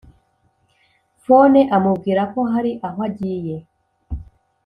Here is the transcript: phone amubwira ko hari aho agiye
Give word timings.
phone 1.23 1.61
amubwira 1.75 2.21
ko 2.33 2.39
hari 2.51 2.71
aho 2.87 2.99
agiye 3.07 3.55